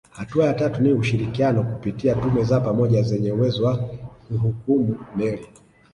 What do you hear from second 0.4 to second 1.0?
ya tatu ni